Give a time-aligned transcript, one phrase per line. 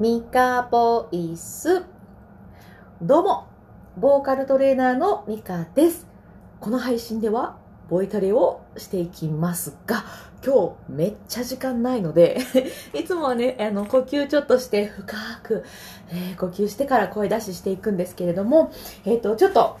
[0.00, 1.84] ミカボイス。
[3.00, 3.46] どうも、
[3.96, 6.08] ボーカルトレーナーのミカです。
[6.58, 7.58] この配信では、
[7.88, 10.04] ボイトレをしていきますが、
[10.44, 12.38] 今日めっちゃ時間ないので、
[12.92, 15.62] いつもはね、あの、呼吸ちょっとして深く、
[16.10, 18.72] えー呼吸してから声出ししていくんですけれども、
[19.04, 19.76] えっ、と、ちょっと、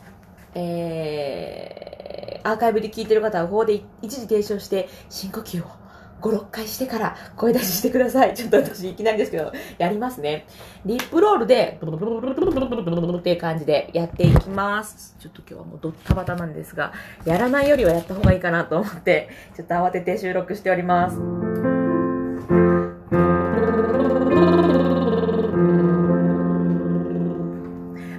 [0.54, 5.83] えー、アーカイブで聞いてる方はここで一時停止をして深呼吸を
[6.24, 8.32] 5、6回してから声出ししてください。
[8.34, 10.46] ちょっと私いきなりですけど、やりますね。
[10.86, 15.14] リップロールで、ブブブブブブブブブブブっていう感じでやっていきます。
[15.20, 16.94] ちょっと今日はもうドッタバタなんですが、
[17.26, 21.18] やらないよりはやった方がいいかなと思って、ちょっと慌てて収録しております。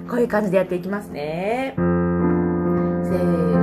[0.08, 1.74] こういう感じでやっていきますね。
[1.76, 3.55] せー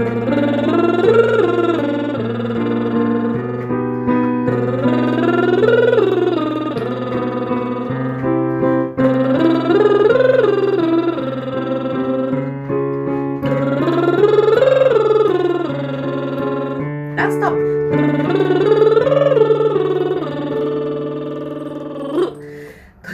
[0.00, 0.06] と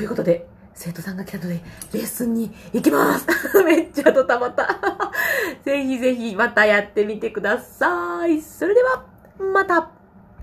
[0.02, 1.60] いうことで、生徒さんが来たので、
[1.92, 3.26] レッスンに行きます。
[3.64, 4.95] めっちゃドタバタ。
[5.66, 8.40] ぜひぜひまたやってみてください。
[8.40, 9.04] それでは、
[9.52, 9.90] また